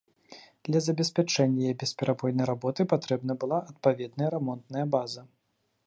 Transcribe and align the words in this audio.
Для 0.67 0.79
забеспячэння 0.85 1.61
яе 1.67 1.75
бесперабойнай 1.83 2.49
работы 2.51 2.81
патрэбна 2.95 3.33
была 3.45 3.59
адпаведная 3.71 4.29
рамонтная 4.39 4.85
база. 4.99 5.21